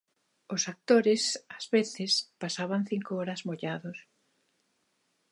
[0.55, 1.23] Os actores
[1.57, 2.11] ás veces
[2.41, 3.97] pasaban cinco horas mollados.